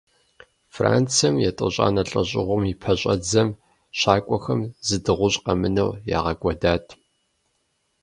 Францием, 0.75 1.35
етӀощӀанэ 1.49 2.03
лӀэжьыгъуэм 2.09 2.63
и 2.71 2.73
пэщӀэдзэм, 2.81 3.49
щакӏуэхэм 3.99 4.61
зы 4.87 4.97
дыгъужь 5.03 5.37
къэмынэу, 5.43 5.91
ягъэкӀуэдат. 6.17 6.85